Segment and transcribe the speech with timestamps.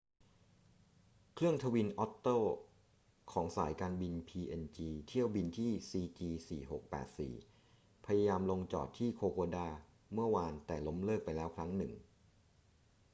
[1.33, 2.55] เครื่องทวินอ็อตเตอร์
[3.31, 9.69] ของสายการบินพีเอ็นจีเที่ยวบินที่ cg4684 พยายามลงจอดที่โคโคดา
[10.13, 11.93] เมื่อวาน แต่ล้มเลิกไปแล้วครั้งหนึ่ง